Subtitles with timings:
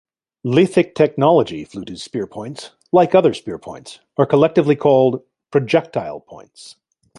[0.43, 6.75] Lithic technology fluted spear points, like other spear points, are collectively called projectile points.